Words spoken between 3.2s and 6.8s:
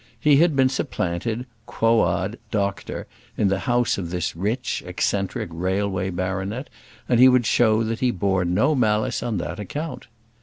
in the house of this rich, eccentric, railway baronet,